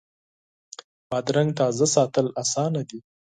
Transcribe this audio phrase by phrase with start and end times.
[1.09, 2.99] بادرنګ تازه ساتل اسانه دي.